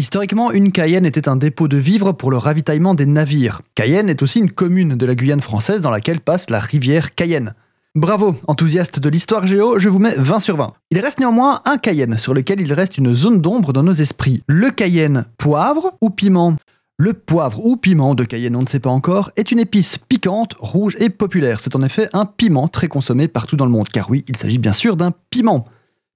[0.00, 3.60] Historiquement, une Cayenne était un dépôt de vivres pour le ravitaillement des navires.
[3.74, 7.52] Cayenne est aussi une commune de la Guyane française dans laquelle passe la rivière Cayenne.
[7.94, 10.72] Bravo, enthousiaste de l'histoire géo, je vous mets 20 sur 20.
[10.90, 14.42] Il reste néanmoins un Cayenne sur lequel il reste une zone d'ombre dans nos esprits.
[14.46, 16.56] Le Cayenne, poivre ou piment?
[16.96, 20.54] Le poivre ou piment de Cayenne, on ne sait pas encore, est une épice piquante,
[20.58, 21.60] rouge et populaire.
[21.60, 24.56] C'est en effet un piment très consommé partout dans le monde, car oui, il s'agit
[24.56, 25.66] bien sûr d'un piment.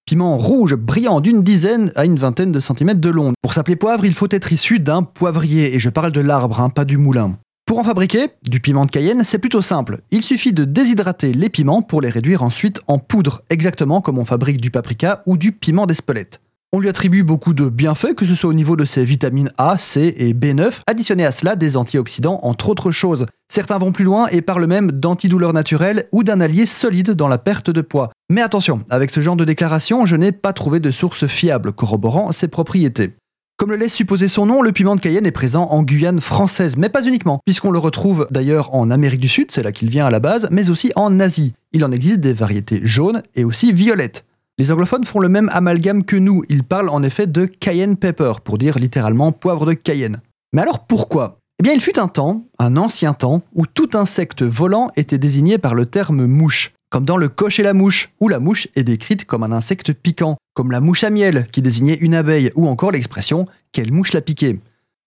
[0.06, 3.32] Piment rouge brillant d'une dizaine à une vingtaine de centimètres de long.
[3.40, 6.68] Pour s'appeler poivre, il faut être issu d'un poivrier, et je parle de l'arbre, hein,
[6.68, 7.38] pas du moulin.
[7.64, 10.02] Pour en fabriquer du piment de Cayenne, c'est plutôt simple.
[10.10, 14.26] Il suffit de déshydrater les piments pour les réduire ensuite en poudre, exactement comme on
[14.26, 16.42] fabrique du paprika ou du piment d'Espelette.
[16.74, 19.78] On lui attribue beaucoup de bienfaits, que ce soit au niveau de ses vitamines A,
[19.78, 23.26] C et B9, additionné à cela des antioxydants entre autres choses.
[23.48, 27.38] Certains vont plus loin et parlent même d'antidouleurs naturelles ou d'un allié solide dans la
[27.38, 28.10] perte de poids.
[28.28, 32.32] Mais attention, avec ce genre de déclaration, je n'ai pas trouvé de source fiable corroborant
[32.32, 33.12] ses propriétés.
[33.56, 36.76] Comme le laisse supposer son nom, le piment de Cayenne est présent en Guyane française,
[36.76, 40.06] mais pas uniquement, puisqu'on le retrouve d'ailleurs en Amérique du Sud, c'est là qu'il vient
[40.06, 41.52] à la base, mais aussi en Asie.
[41.70, 44.24] Il en existe des variétés jaunes et aussi violettes.
[44.56, 48.34] Les anglophones font le même amalgame que nous, ils parlent en effet de cayenne pepper,
[48.44, 50.20] pour dire littéralement poivre de Cayenne.
[50.52, 51.38] Mais alors pourquoi?
[51.58, 55.58] Eh bien il fut un temps, un ancien temps, où tout insecte volant était désigné
[55.58, 58.84] par le terme mouche, comme dans le coche et la mouche, où la mouche est
[58.84, 62.68] décrite comme un insecte piquant, comme la mouche à miel, qui désignait une abeille, ou
[62.68, 64.60] encore l'expression quelle mouche l'a piqué.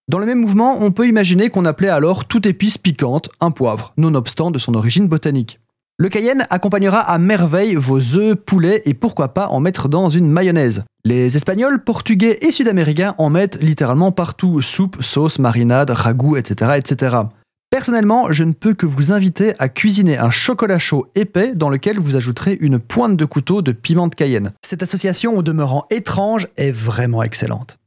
[0.09, 3.93] Dans le même mouvement, on peut imaginer qu'on appelait alors toute épice piquante un poivre,
[3.95, 5.61] nonobstant de son origine botanique.
[5.99, 10.29] Le cayenne accompagnera à merveille vos œufs, poulets et pourquoi pas en mettre dans une
[10.29, 10.83] mayonnaise.
[11.05, 17.17] Les Espagnols, Portugais et Sud-Américains en mettent littéralement partout, soupe, sauce, marinade, ragoût, etc., etc.
[17.71, 21.97] Personnellement, je ne peux que vous inviter à cuisiner un chocolat chaud épais dans lequel
[21.97, 24.53] vous ajouterez une pointe de couteau de piment de cayenne.
[24.61, 27.79] Cette association au demeurant étrange est vraiment excellente.